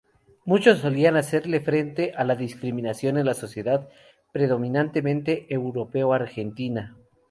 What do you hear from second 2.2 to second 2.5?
la